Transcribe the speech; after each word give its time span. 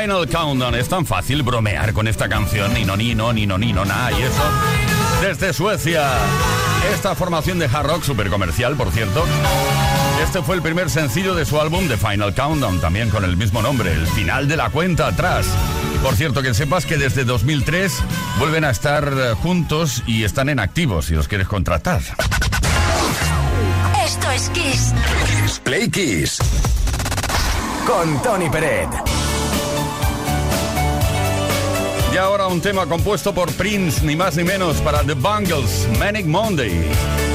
Final 0.00 0.28
Countdown. 0.28 0.74
Es 0.76 0.88
tan 0.88 1.04
fácil 1.04 1.42
bromear 1.42 1.92
con 1.92 2.08
esta 2.08 2.28
canción. 2.28 2.72
Ni 2.72 2.84
no, 2.84 2.96
ni 2.96 3.14
no, 3.14 3.32
ni 3.32 3.46
no, 3.46 3.58
ni 3.58 3.72
no, 3.72 3.84
nada. 3.84 4.10
Y 4.12 4.22
eso 4.22 4.42
desde 5.20 5.52
Suecia. 5.52 6.08
Esta 6.94 7.14
formación 7.14 7.58
de 7.58 7.66
hard 7.66 7.86
rock, 7.86 8.02
súper 8.02 8.30
comercial, 8.30 8.76
por 8.76 8.90
cierto. 8.92 9.26
Este 10.22 10.42
fue 10.42 10.56
el 10.56 10.62
primer 10.62 10.88
sencillo 10.88 11.34
de 11.34 11.44
su 11.44 11.60
álbum 11.60 11.86
The 11.86 11.98
Final 11.98 12.34
Countdown, 12.34 12.80
también 12.80 13.10
con 13.10 13.24
el 13.24 13.36
mismo 13.36 13.60
nombre, 13.60 13.92
el 13.92 14.06
final 14.06 14.48
de 14.48 14.56
la 14.56 14.70
cuenta 14.70 15.08
atrás. 15.08 15.46
Por 16.02 16.14
cierto, 16.14 16.40
que 16.40 16.54
sepas 16.54 16.86
que 16.86 16.96
desde 16.96 17.24
2003 17.24 17.92
vuelven 18.38 18.64
a 18.64 18.70
estar 18.70 19.34
juntos 19.42 20.02
y 20.06 20.24
están 20.24 20.48
en 20.48 20.60
activos 20.60 21.06
si 21.06 21.14
los 21.14 21.28
quieres 21.28 21.46
contratar. 21.46 22.00
Esto 24.02 24.30
es 24.30 24.48
Kiss. 24.50 24.94
Play 25.62 25.90
Kiss. 25.90 26.38
Con 27.86 28.22
Tony 28.22 28.48
Peret. 28.48 29.19
Y 32.12 32.16
ahora 32.16 32.48
un 32.48 32.60
tema 32.60 32.86
compuesto 32.86 33.32
por 33.32 33.52
Prince, 33.52 34.04
ni 34.04 34.16
más 34.16 34.36
ni 34.36 34.42
menos, 34.42 34.78
para 34.78 35.04
The 35.04 35.14
Bungles, 35.14 35.88
Manic 35.98 36.26
Monday. 36.26 37.29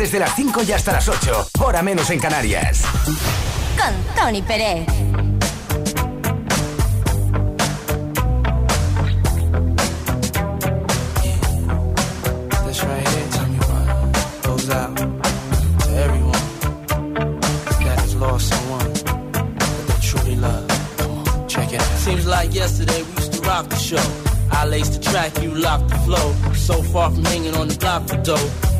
Desde 0.00 0.18
las 0.18 0.34
5 0.34 0.62
y 0.62 0.72
hasta 0.72 0.92
las 0.92 1.06
8. 1.06 1.50
Hora 1.58 1.82
menos 1.82 2.08
en 2.08 2.18
Canarias. 2.18 2.84
Con 3.76 3.94
Tony 4.16 4.40
Pérez. 4.40 4.86
Seems 21.98 22.26
like 22.26 22.54
yesterday 22.54 23.02
we 23.02 23.12
used 23.16 23.34
to 23.34 23.40
rock 23.42 23.68
the 23.68 23.76
show. 23.76 24.02
I 24.50 24.64
laced 24.64 24.94
the 24.94 25.10
track, 25.10 25.42
you 25.42 25.54
locked 25.54 25.90
the 25.90 25.98
flow. 25.98 26.32
So 26.54 26.82
far 26.82 27.10
from 27.10 27.24
hanging 27.24 27.54
on 27.54 27.68
the 27.68 27.76
block 27.76 28.08
for 28.08 28.16
dough. 28.16 28.79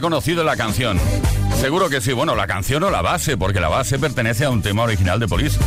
Conocido 0.00 0.44
la 0.44 0.56
canción? 0.56 0.98
Seguro 1.60 1.88
que 1.88 2.00
sí. 2.00 2.12
Bueno, 2.12 2.34
la 2.34 2.46
canción 2.46 2.82
o 2.84 2.90
la 2.90 3.02
base, 3.02 3.36
porque 3.36 3.60
la 3.60 3.68
base 3.68 3.98
pertenece 3.98 4.44
a 4.44 4.50
un 4.50 4.62
tema 4.62 4.82
original 4.84 5.18
de 5.18 5.28
Police. 5.28 5.58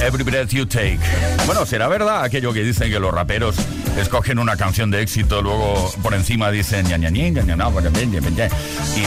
Every 0.00 0.22
Breath 0.22 0.50
You 0.50 0.66
Take. 0.66 1.00
Bueno, 1.46 1.66
¿será 1.66 1.88
verdad 1.88 2.22
aquello 2.22 2.52
que 2.52 2.62
dicen 2.62 2.90
que 2.90 3.00
los 3.00 3.12
raperos 3.12 3.56
escogen 3.98 4.38
una 4.38 4.56
canción 4.56 4.90
de 4.90 5.02
éxito, 5.02 5.42
luego 5.42 5.92
por 6.02 6.14
encima 6.14 6.50
dicen 6.50 6.86
y 6.88 6.92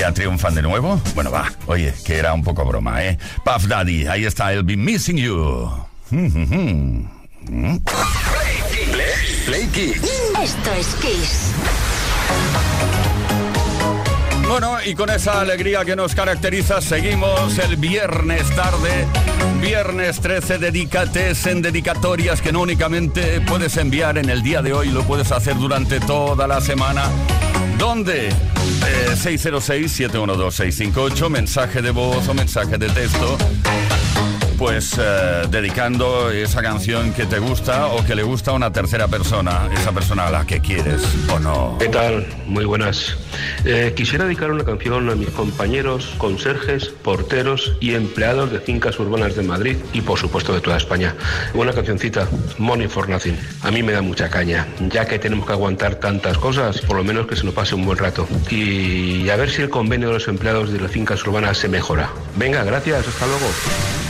a 0.03 0.13
triunfan 0.13 0.55
de 0.55 0.61
nuevo? 0.61 1.01
Bueno, 1.15 1.31
va, 1.31 1.51
oye, 1.67 1.93
que 2.05 2.17
era 2.17 2.33
un 2.33 2.43
poco 2.43 2.65
broma, 2.65 3.03
¿eh? 3.03 3.17
Puff 3.43 3.67
Daddy, 3.67 4.07
ahí 4.07 4.25
está, 4.25 4.53
I'll 4.53 4.63
be 4.63 4.77
missing 4.77 5.17
you. 5.17 5.69
Play, 9.45 9.69
Esto 10.41 10.73
es 10.73 10.87
Kiss. 10.95 11.53
Bueno, 14.59 14.79
y 14.83 14.95
con 14.95 15.11
esa 15.11 15.41
alegría 15.41 15.85
que 15.85 15.95
nos 15.95 16.15
caracteriza, 16.15 16.81
seguimos 16.81 17.59
el 17.59 17.75
viernes 17.75 18.49
tarde, 18.55 19.05
viernes 19.61 20.19
13, 20.19 20.57
dedicates 20.57 21.45
en 21.45 21.61
dedicatorias 21.61 22.41
que 22.41 22.51
no 22.51 22.61
únicamente 22.61 23.39
puedes 23.41 23.77
enviar 23.77 24.17
en 24.17 24.31
el 24.31 24.41
día 24.41 24.63
de 24.63 24.73
hoy, 24.73 24.89
lo 24.89 25.03
puedes 25.03 25.31
hacer 25.31 25.55
durante 25.57 25.99
toda 25.99 26.47
la 26.47 26.59
semana. 26.59 27.03
¿Dónde? 27.77 28.29
606-712-658, 29.23 31.27
eh, 31.27 31.29
mensaje 31.29 31.83
de 31.83 31.91
voz 31.91 32.27
o 32.27 32.33
mensaje 32.33 32.79
de 32.79 32.89
texto 32.89 33.37
pues 34.57 34.97
eh, 34.99 35.43
dedicando 35.49 36.31
esa 36.31 36.61
canción 36.61 37.13
que 37.13 37.25
te 37.25 37.39
gusta 37.39 37.87
o 37.87 38.03
que 38.03 38.15
le 38.15 38.23
gusta 38.23 38.51
a 38.51 38.53
una 38.55 38.71
tercera 38.71 39.07
persona, 39.07 39.69
esa 39.71 39.91
persona 39.91 40.27
a 40.27 40.31
la 40.31 40.45
que 40.45 40.59
quieres 40.59 41.03
o 41.31 41.39
no. 41.39 41.77
¿Qué 41.79 41.89
tal? 41.89 42.25
Muy 42.47 42.65
buenas. 42.65 43.15
Eh, 43.65 43.93
quisiera 43.95 44.25
dedicar 44.25 44.51
una 44.51 44.63
canción 44.63 45.09
a 45.09 45.15
mis 45.15 45.29
compañeros, 45.29 46.13
conserjes, 46.17 46.85
porteros 46.87 47.77
y 47.79 47.93
empleados 47.93 48.51
de 48.51 48.59
fincas 48.59 48.99
urbanas 48.99 49.35
de 49.35 49.43
Madrid 49.43 49.77
y 49.93 50.01
por 50.01 50.17
supuesto 50.17 50.53
de 50.53 50.61
toda 50.61 50.77
España. 50.77 51.15
Una 51.53 51.73
cancioncita, 51.73 52.27
Money 52.57 52.87
for 52.87 53.07
Nothing. 53.09 53.37
A 53.61 53.71
mí 53.71 53.83
me 53.83 53.91
da 53.91 54.01
mucha 54.01 54.29
caña, 54.29 54.67
ya 54.89 55.05
que 55.05 55.19
tenemos 55.19 55.45
que 55.45 55.53
aguantar 55.53 55.95
tantas 55.95 56.37
cosas, 56.37 56.81
por 56.81 56.97
lo 56.97 57.03
menos 57.03 57.27
que 57.27 57.35
se 57.35 57.43
nos 57.43 57.53
pase 57.53 57.75
un 57.75 57.85
buen 57.85 57.97
rato. 57.97 58.27
Y 58.49 59.29
a 59.29 59.35
ver 59.35 59.51
si 59.51 59.61
el 59.61 59.69
convenio 59.69 60.07
de 60.07 60.15
los 60.15 60.27
empleados 60.27 60.71
de 60.71 60.79
las 60.79 60.91
fincas 60.91 61.25
urbanas 61.25 61.57
se 61.57 61.67
mejora. 61.67 62.09
Venga, 62.35 62.63
gracias, 62.63 63.07
hasta 63.07 63.27
luego. 63.27 64.06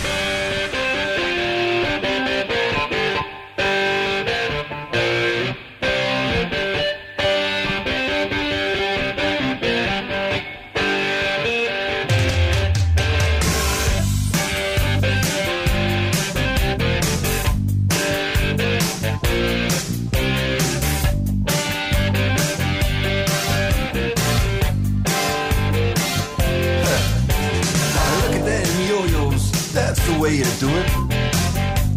that's 29.77 30.01
the 30.07 30.19
way 30.19 30.33
you 30.41 30.49
do 30.63 30.69
it. 30.81 30.89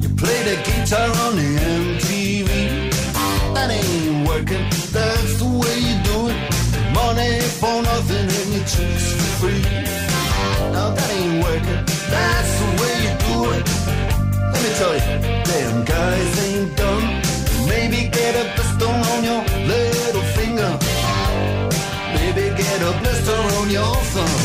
You 0.03 0.09
play 0.23 0.41
the 0.49 0.57
guitar 0.69 1.09
on 1.25 1.33
the 1.41 1.49
MTV. 1.81 2.51
That 3.55 3.71
ain't 3.71 4.29
working, 4.29 4.65
that's 4.97 5.33
the 5.41 5.49
way 5.61 5.77
you 5.89 5.97
do 6.11 6.19
it. 6.33 6.39
Money 6.93 7.41
for 7.61 7.77
nothing 7.91 8.27
and 8.39 8.51
your 8.57 8.67
chicks 8.73 9.07
for 9.17 9.31
free. 9.41 9.63
Now 10.75 10.89
that 10.97 11.11
ain't 11.19 11.43
working, 11.47 11.81
that's 12.13 12.53
the 12.61 12.69
way 12.81 12.95
you 13.05 13.13
do 13.29 13.39
it. 13.57 13.65
Let 14.53 14.61
me 14.65 14.71
tell 14.81 14.95
you, 14.99 15.05
damn 15.49 15.79
guys 15.85 16.33
ain't 16.47 16.77
dumb. 16.77 17.05
Maybe 17.73 17.99
get 18.19 18.33
a 18.43 18.47
pistol 18.57 18.93
on 19.13 19.21
your 19.31 19.43
little 19.73 20.27
finger. 20.37 20.73
Maybe 22.17 22.45
get 22.61 22.79
a 22.89 22.93
blister 23.01 23.41
on 23.59 23.71
your 23.71 23.95
thumb. 24.13 24.40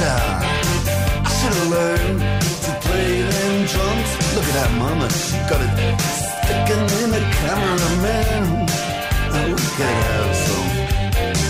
I 0.00 1.26
should 1.26 1.54
have 1.58 1.70
learned 1.70 2.20
to 2.20 2.70
play 2.86 3.22
them 3.22 3.66
drums. 3.66 4.10
Look 4.34 4.46
at 4.46 4.54
that 4.54 4.70
mama, 4.78 5.10
she 5.10 5.34
got 5.50 5.58
it 5.58 5.74
sticking 6.38 6.86
in 7.02 7.10
the 7.10 7.22
cameraman. 7.42 8.62
Oh, 9.34 9.50
we 9.50 9.66
gotta 9.74 9.98
have 10.06 10.36
some. 10.38 10.70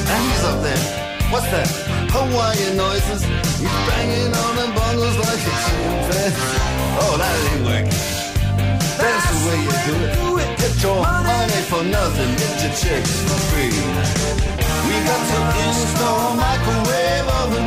And 0.08 0.20
he's 0.24 0.44
up 0.48 0.62
there. 0.64 0.84
What's 1.28 1.50
that? 1.52 1.68
Hawaiian 2.08 2.76
noises. 2.78 3.20
He's 3.60 3.68
banging 3.84 4.32
on 4.32 4.52
the 4.56 4.66
bongos 4.72 5.16
like 5.20 5.44
a 5.44 5.54
chimpanzee. 5.68 6.88
Oh, 7.04 7.20
that 7.20 7.36
ain't 7.52 7.64
working. 7.68 8.00
That's 8.96 9.28
the 9.28 9.38
way 9.44 9.58
you 9.60 9.76
do 9.92 9.96
it. 10.40 10.48
Get 10.56 10.74
your 10.82 11.04
money 11.04 11.60
for 11.68 11.84
nothing, 11.84 12.30
get 12.40 12.54
your 12.64 12.74
chicks 12.80 13.12
for 13.28 13.38
free. 13.52 13.76
We 14.88 14.94
got 15.04 15.20
to 15.20 15.38
install 15.68 16.32
microwave 16.34 17.28
oven, 17.44 17.66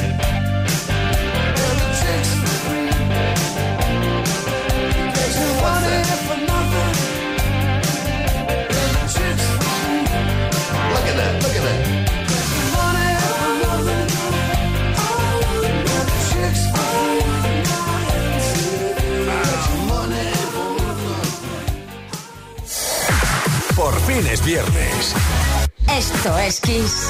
Fin 24.13 24.27
es 24.27 24.43
viernes. 24.45 25.15
Esto 25.87 26.37
es 26.37 26.59
Kiss. 26.59 27.09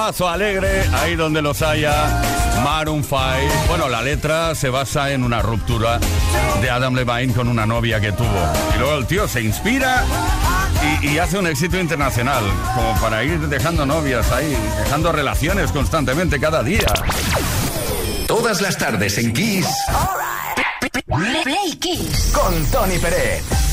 Temazo 0.00 0.30
alegre, 0.30 0.88
ahí 0.94 1.14
donde 1.14 1.42
los 1.42 1.60
haya. 1.60 2.22
Maroon 2.64 3.04
5. 3.04 3.18
Bueno, 3.68 3.86
la 3.90 4.00
letra 4.00 4.54
se 4.54 4.70
basa 4.70 5.10
en 5.12 5.22
una 5.22 5.42
ruptura 5.42 6.00
de 6.62 6.70
Adam 6.70 6.94
Levine 6.94 7.34
con 7.34 7.48
una 7.48 7.66
novia 7.66 8.00
que 8.00 8.10
tuvo. 8.12 8.52
Y 8.74 8.78
luego 8.78 8.96
el 8.96 9.06
tío 9.06 9.28
se 9.28 9.42
inspira 9.42 10.02
y, 11.02 11.08
y 11.08 11.18
hace 11.18 11.38
un 11.38 11.46
éxito 11.46 11.78
internacional, 11.78 12.42
como 12.74 12.98
para 12.98 13.22
ir 13.24 13.40
dejando 13.48 13.84
novias 13.84 14.32
ahí, 14.32 14.56
dejando 14.82 15.12
relaciones 15.12 15.70
constantemente 15.70 16.40
cada 16.40 16.62
día. 16.62 16.86
Todas 18.26 18.62
las 18.62 18.78
tardes 18.78 19.18
en 19.18 19.34
Kiss. 19.34 19.68
Play 21.42 21.76
Kiss. 21.78 22.32
Con 22.32 22.64
Tony 22.70 22.98
Pérez. 22.98 23.69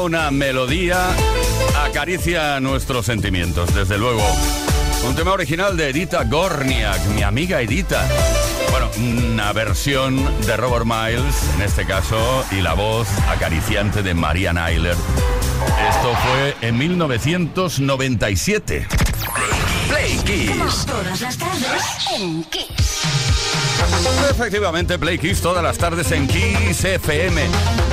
Una 0.00 0.30
melodía 0.30 1.08
acaricia 1.84 2.58
nuestros 2.60 3.04
sentimientos, 3.06 3.74
desde 3.74 3.98
luego. 3.98 4.22
Un 5.06 5.14
tema 5.14 5.32
original 5.32 5.76
de 5.76 5.90
Edita 5.90 6.24
Gorniak, 6.24 7.04
mi 7.14 7.22
amiga 7.22 7.60
Edita. 7.60 8.08
Bueno, 8.70 8.88
una 8.98 9.52
versión 9.52 10.24
de 10.46 10.56
Robert 10.56 10.86
Miles, 10.86 11.34
en 11.56 11.62
este 11.62 11.84
caso, 11.86 12.44
y 12.50 12.62
la 12.62 12.74
voz 12.74 13.06
acariciante 13.28 14.02
de 14.02 14.14
Maria 14.14 14.52
Nyler. 14.52 14.96
Esto 15.88 16.12
fue 16.22 16.56
en 16.62 16.78
1997. 16.78 18.88
Play 19.88 20.18
Kiss. 20.24 20.86
Todas 20.86 21.20
las 21.20 21.36
tardes 21.36 21.82
en 22.16 22.42
Kiss. 22.44 23.49
Efectivamente, 24.30 24.98
Play 24.98 25.18
Kiss 25.18 25.40
todas 25.40 25.62
las 25.62 25.78
tardes 25.78 26.10
en 26.12 26.26
Kiss 26.26 26.84
FM, 26.84 27.42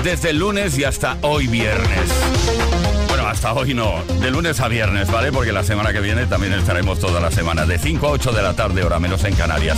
desde 0.03 0.29
el 0.29 0.39
lunes 0.39 0.77
y 0.77 0.83
hasta 0.83 1.17
hoy 1.21 1.47
viernes. 1.47 2.96
Hasta 3.27 3.51
hoy 3.51 3.73
no, 3.73 4.05
de 4.21 4.31
lunes 4.31 4.61
a 4.61 4.69
viernes, 4.69 5.11
¿vale? 5.11 5.33
Porque 5.33 5.51
la 5.51 5.61
semana 5.61 5.91
que 5.91 5.99
viene 5.99 6.27
también 6.27 6.53
estaremos 6.53 6.97
toda 6.97 7.19
la 7.19 7.29
semana, 7.29 7.65
de 7.65 7.77
5 7.77 8.07
a 8.07 8.11
8 8.11 8.31
de 8.31 8.41
la 8.41 8.53
tarde, 8.53 8.85
hora 8.85 8.99
menos 8.99 9.25
en 9.25 9.35
Canarias. 9.35 9.77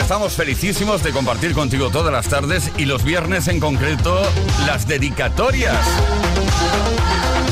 Estamos 0.00 0.34
felicísimos 0.34 1.02
de 1.02 1.10
compartir 1.10 1.54
contigo 1.54 1.90
todas 1.90 2.12
las 2.12 2.28
tardes 2.28 2.70
y 2.78 2.84
los 2.84 3.02
viernes 3.02 3.48
en 3.48 3.58
concreto 3.58 4.22
las 4.64 4.86
dedicatorias. 4.86 5.76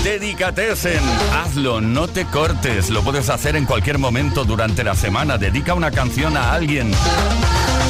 Dedicatesen, 0.05 1.03
hazlo, 1.33 1.81
no 1.81 2.07
te 2.07 2.25
cortes, 2.27 2.91
lo 2.91 3.03
puedes 3.03 3.31
hacer 3.31 3.57
en 3.57 3.65
cualquier 3.65 3.99
momento 3.99 4.45
durante 4.45 4.85
la 4.85 4.95
semana, 4.95 5.39
dedica 5.39 5.75
una 5.75 5.91
canción 5.91 6.37
a 6.37 6.53
alguien. 6.53 6.93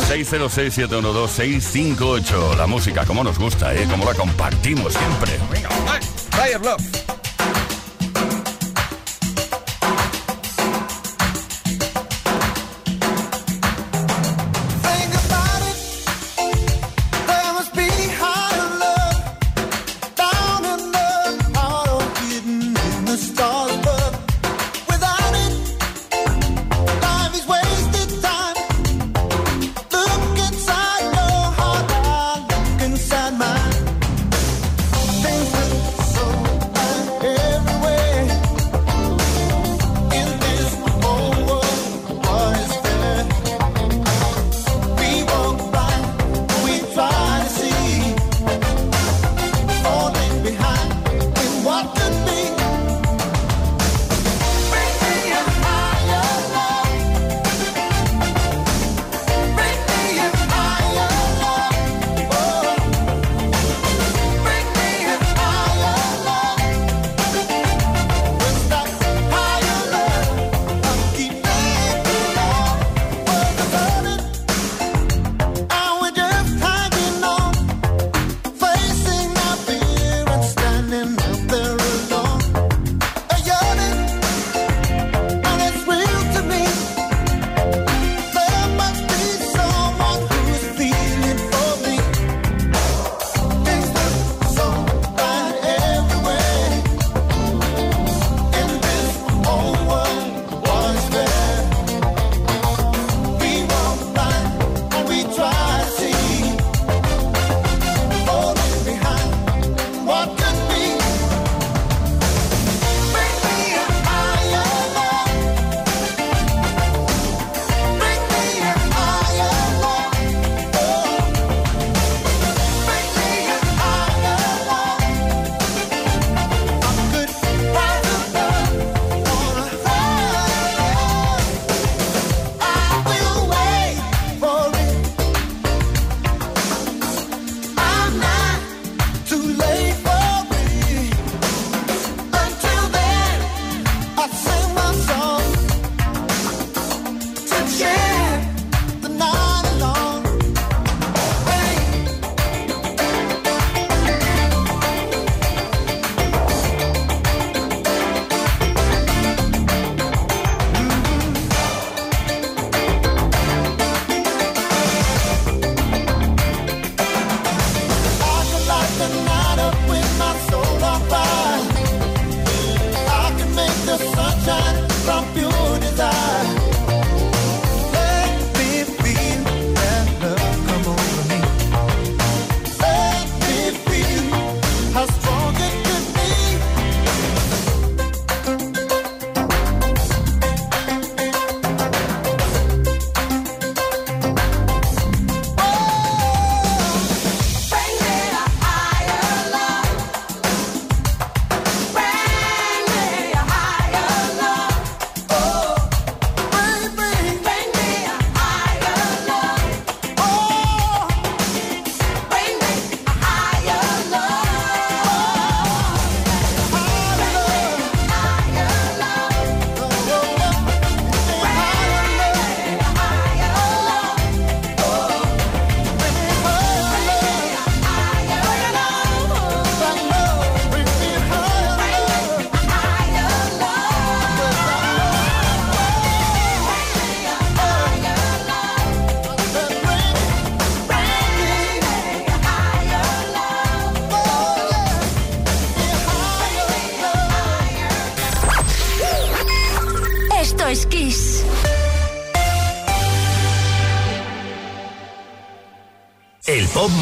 606-712-658, 0.09 2.57
la 2.57 2.67
música 2.67 3.05
como 3.05 3.23
nos 3.23 3.39
gusta, 3.39 3.75
¿eh? 3.75 3.87
Como 3.91 4.07
la 4.07 4.15
compartimos 4.15 4.95
siempre. 4.95 5.33
Venga, 6.37 6.59
Fire 6.59 7.14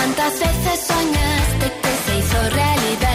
Tantas 0.00 0.32
veces 0.32 0.80
soñaste 0.86 1.66
que 1.82 1.92
se 2.04 2.18
hizo 2.18 2.50
realidad. 2.56 3.09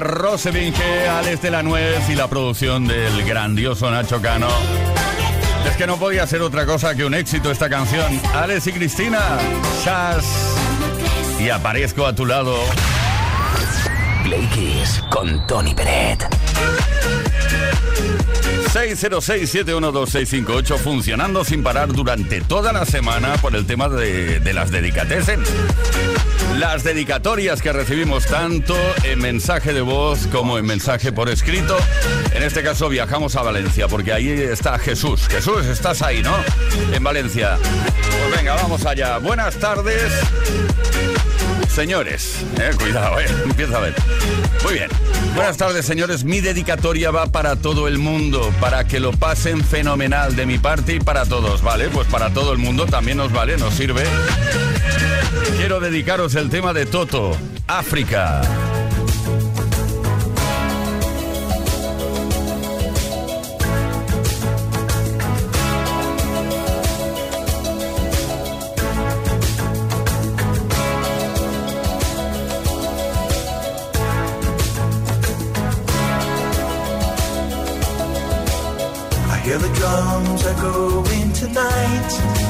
Rosevinge, 0.00 1.08
Alex 1.08 1.42
de 1.42 1.50
la 1.50 1.62
Nuez 1.62 2.08
y 2.08 2.14
la 2.14 2.28
producción 2.28 2.86
del 2.86 3.24
grandioso 3.24 3.90
Nacho 3.90 4.20
Cano. 4.20 4.48
Es 5.68 5.76
que 5.76 5.86
no 5.86 5.98
podía 5.98 6.26
ser 6.26 6.42
otra 6.42 6.66
cosa 6.66 6.94
que 6.94 7.04
un 7.04 7.14
éxito 7.14 7.50
esta 7.50 7.68
canción. 7.68 8.20
Alex 8.34 8.66
y 8.66 8.72
Cristina, 8.72 9.20
Chas 9.84 10.24
y 11.38 11.50
aparezco 11.50 12.06
a 12.06 12.14
tu 12.14 12.26
lado. 12.26 12.56
Play 14.24 14.46
Kiss 14.46 15.02
con 15.10 15.46
Tony 15.46 15.74
Peret. 15.74 16.26
606-712-658 18.72 20.78
funcionando 20.78 21.44
sin 21.44 21.62
parar 21.62 21.92
durante 21.92 22.40
toda 22.40 22.72
la 22.72 22.86
semana 22.86 23.34
por 23.38 23.56
el 23.56 23.66
tema 23.66 23.88
de, 23.88 24.40
de 24.40 24.52
las 24.52 24.70
dedicatessen. 24.70 25.42
Las 26.58 26.84
dedicatorias 26.84 27.62
que 27.62 27.72
recibimos 27.72 28.26
tanto 28.26 28.76
en 29.04 29.18
mensaje 29.18 29.72
de 29.72 29.80
voz 29.80 30.26
como 30.26 30.58
en 30.58 30.66
mensaje 30.66 31.12
por 31.12 31.28
escrito. 31.28 31.76
En 32.32 32.42
este 32.42 32.62
caso 32.62 32.88
viajamos 32.88 33.36
a 33.36 33.42
Valencia 33.42 33.88
porque 33.88 34.12
ahí 34.12 34.28
está 34.28 34.78
Jesús. 34.78 35.28
Jesús, 35.28 35.66
estás 35.66 36.02
ahí, 36.02 36.22
¿no? 36.22 36.34
En 36.92 37.02
Valencia. 37.02 37.58
Pues 37.62 38.36
venga, 38.36 38.54
vamos 38.54 38.84
allá. 38.84 39.18
Buenas 39.18 39.56
tardes. 39.56 40.12
Señores, 41.74 42.44
eh, 42.60 42.72
cuidado, 42.78 43.20
eh, 43.20 43.26
empieza 43.44 43.76
a 43.76 43.80
ver. 43.80 43.94
Muy 44.64 44.74
bien. 44.74 44.90
Buenas 45.34 45.56
tardes, 45.56 45.86
señores. 45.86 46.24
Mi 46.24 46.40
dedicatoria 46.40 47.10
va 47.10 47.26
para 47.26 47.56
todo 47.56 47.86
el 47.86 47.98
mundo, 47.98 48.52
para 48.60 48.84
que 48.84 48.98
lo 48.98 49.12
pasen 49.12 49.64
fenomenal 49.64 50.34
de 50.34 50.46
mi 50.46 50.58
parte 50.58 50.94
y 50.94 51.00
para 51.00 51.24
todos, 51.24 51.62
¿vale? 51.62 51.88
Pues 51.88 52.08
para 52.08 52.30
todo 52.30 52.52
el 52.52 52.58
mundo 52.58 52.86
también 52.86 53.18
nos 53.18 53.32
vale, 53.32 53.56
nos 53.56 53.74
sirve. 53.74 54.02
Quiero 55.56 55.80
dedicaros 55.80 56.34
el 56.34 56.50
tema 56.50 56.72
de 56.72 56.86
Toto, 56.86 57.36
África. 57.66 58.42
I 79.28 79.42
hear 79.44 79.58
the 79.58 79.68
drums 79.74 80.46
echoing 80.46 81.32
tonight, 81.32 82.49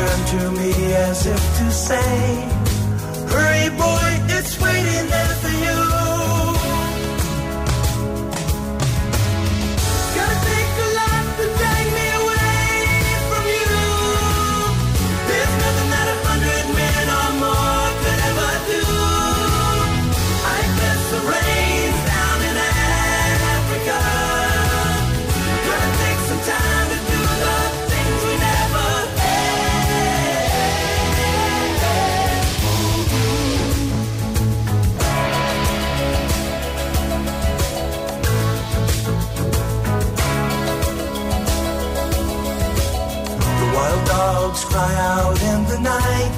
Turned 0.00 0.26
to 0.28 0.50
me 0.52 0.72
as 0.94 1.26
if 1.26 1.42
to 1.58 1.70
say, 1.70 2.12
Hurry, 3.32 3.68
boy, 3.76 3.99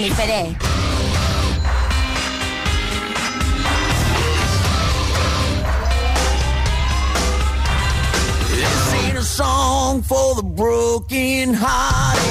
Tony 0.00 0.12
Pérez. 0.12 0.56
This 8.48 8.94
ain't 8.94 9.18
a 9.18 9.22
song 9.22 10.00
for 10.02 10.36
the 10.36 10.42
broken 10.42 11.52
hearted. 11.52 12.29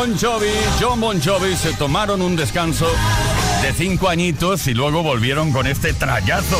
Bon 0.00 0.16
Jovi, 0.16 0.48
John 0.80 0.98
Bon 0.98 1.20
Jovi 1.20 1.54
se 1.54 1.74
tomaron 1.74 2.22
un 2.22 2.34
descanso 2.34 2.86
de 3.60 3.70
cinco 3.74 4.08
añitos 4.08 4.66
y 4.66 4.72
luego 4.72 5.02
volvieron 5.02 5.52
con 5.52 5.66
este 5.66 5.92
trayazo. 5.92 6.58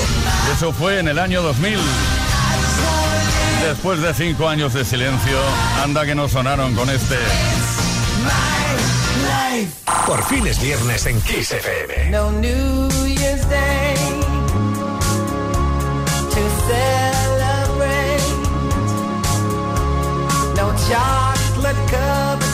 Eso 0.54 0.74
fue 0.74 0.98
en 0.98 1.08
el 1.08 1.18
año 1.18 1.40
2000. 1.40 1.78
Después 3.66 4.02
de 4.02 4.12
cinco 4.12 4.46
años 4.46 4.74
de 4.74 4.84
silencio, 4.84 5.38
anda 5.82 6.04
que 6.04 6.14
no 6.14 6.28
sonaron 6.28 6.74
con 6.74 6.90
este. 6.90 7.16
Por 10.06 10.22
fin 10.24 10.46
es 10.46 10.60
viernes 10.60 11.06
en 11.06 11.18
Kiss 11.22 11.52
FM. 11.52 12.10
No 12.10 12.30
New 12.32 12.90
Year's 13.06 13.48
Day 13.48 13.94
to 16.28 16.42
celebrate. 16.68 18.20
No 20.56 20.74
chocolate 20.86 22.49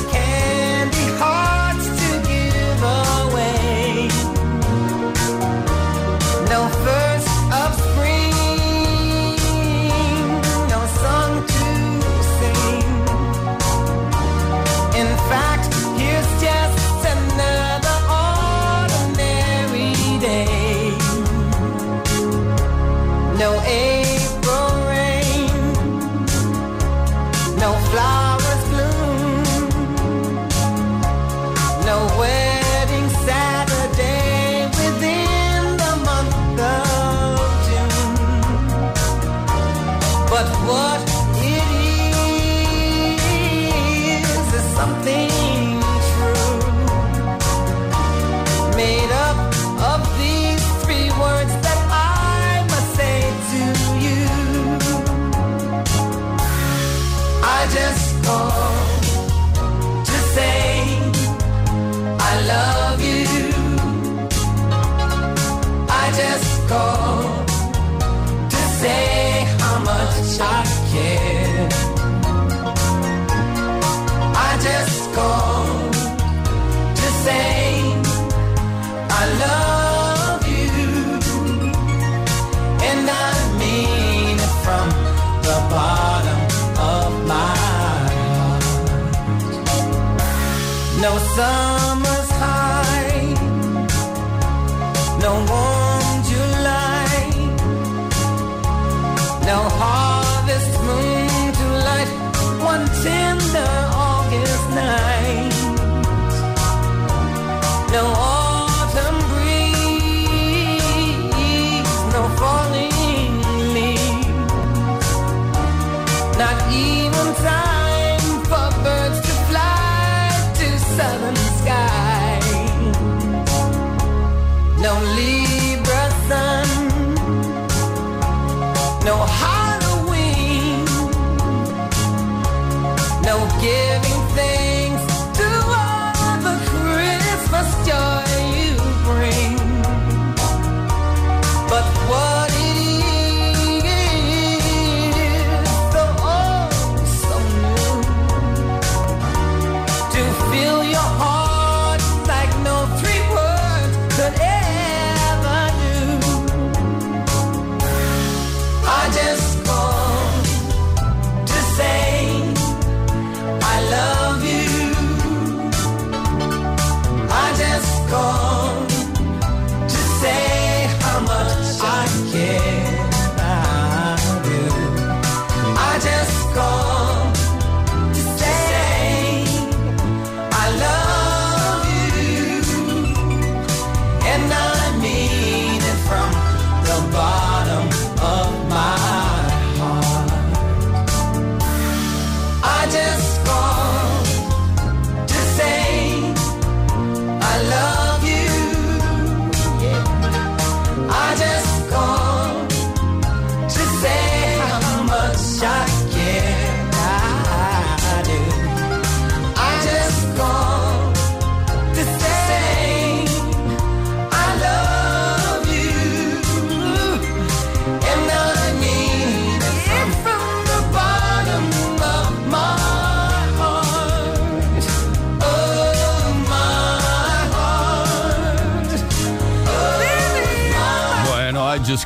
sun 91.37 91.86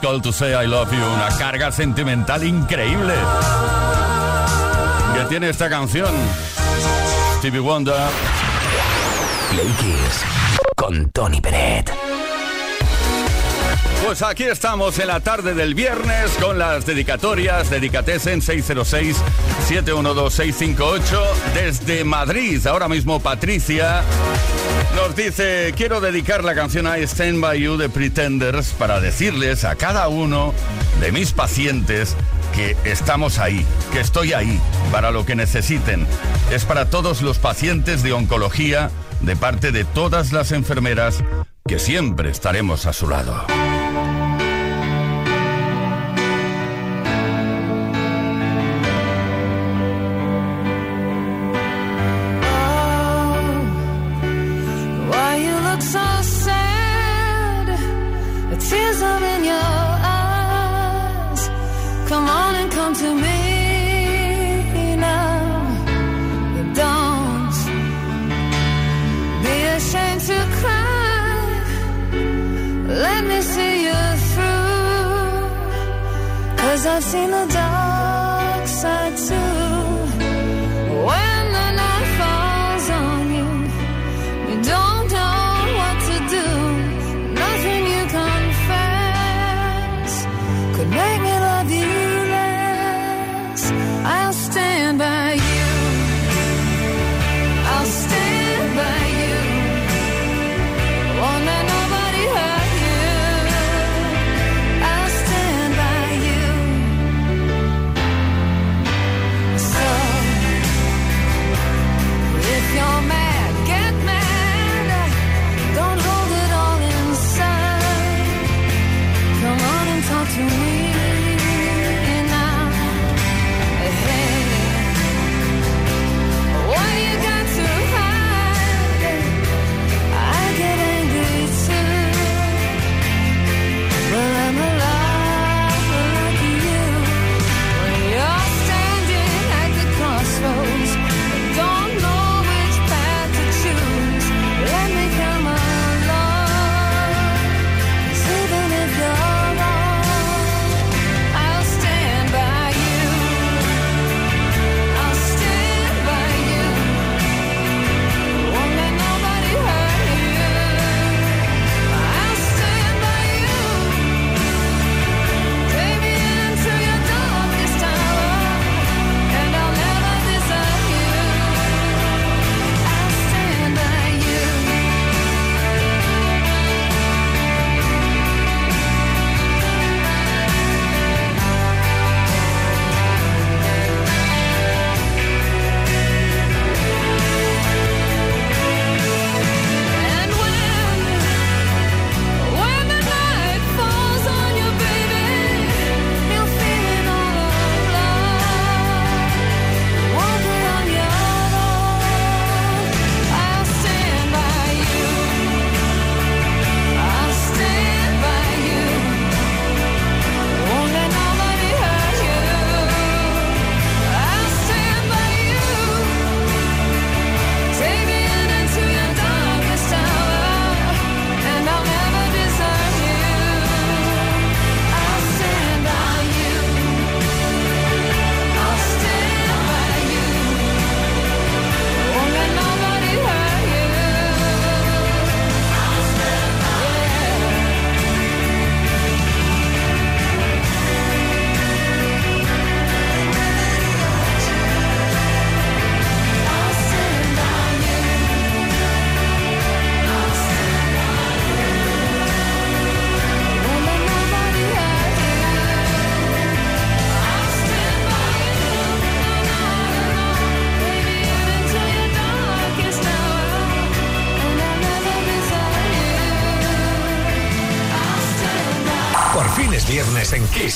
Call 0.01 0.23
to 0.23 0.33
Say 0.33 0.53
I 0.53 0.67
Love 0.67 0.91
You, 0.93 1.05
una 1.15 1.29
carga 1.37 1.71
sentimental 1.71 2.43
increíble 2.45 3.13
que 5.15 5.25
tiene 5.29 5.51
esta 5.51 5.69
canción. 5.69 6.09
Stevie 7.39 7.61
Wonder. 7.61 8.09
Play 9.51 9.69
Kiss 9.79 10.25
con 10.77 11.11
Tony 11.11 11.41
Peret. 11.41 11.93
Pues 14.05 14.23
aquí 14.23 14.45
estamos 14.45 14.97
en 14.99 15.09
la 15.09 15.21
tarde 15.21 15.55
del 15.55 15.75
viernes 15.75 16.31
con 16.41 16.59
las 16.59 16.87
dedicatorias, 16.87 17.69
dedicates 17.69 18.27
en 18.27 18.41
606-712-658 18.41 21.03
desde 21.55 22.05
Madrid. 22.05 22.67
Ahora 22.67 22.89
mismo 22.89 23.21
Patricia 23.21 24.03
nos 24.97 25.15
dice, 25.15 25.73
quiero 25.77 26.01
dedicar 26.01 26.45
la 26.45 26.55
canción 26.55 26.87
a 26.87 26.99
Stand 26.99 27.41
By 27.41 27.61
You 27.61 27.77
de 27.77 27.89
Pretenders 27.89 28.71
para 28.71 29.01
decirles 29.01 29.65
a 29.65 29.77
cada 29.77 30.09
uno 30.09 30.53
de 31.01 31.13
mis 31.13 31.33
pacientes 31.33 32.17
que 32.55 32.77
estamos 32.85 33.39
ahí, 33.39 33.65
que 33.93 34.01
estoy 34.01 34.33
ahí 34.33 34.61
para 34.91 35.11
lo 35.11 35.25
que 35.25 35.37
necesiten. 35.37 36.07
Es 36.51 36.65
para 36.65 36.91
todos 36.91 37.23
los 37.23 37.39
pacientes 37.39 38.03
de 38.03 38.13
oncología, 38.13 38.91
de 39.21 39.37
parte 39.37 39.73
de 39.73 39.85
todas 39.85 40.33
las 40.33 40.53
enfermeras, 40.53 41.23
que 41.67 41.79
siempre 41.79 42.31
estaremos 42.31 42.87
a 42.87 42.93
su 42.93 43.09
lado. 43.09 43.47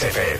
XFM. 0.05 0.34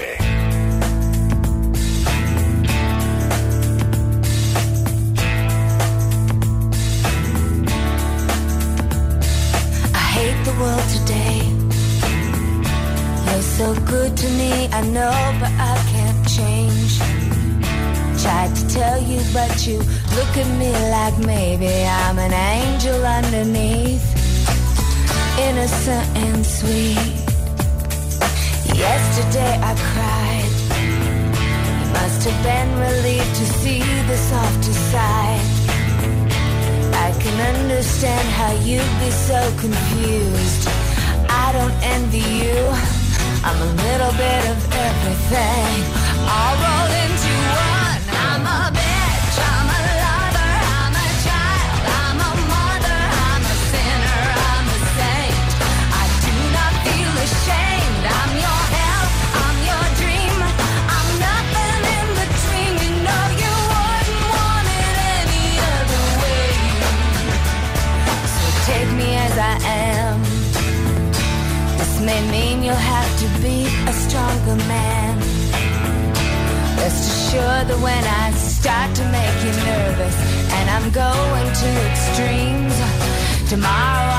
Tomorrow 83.55 84.13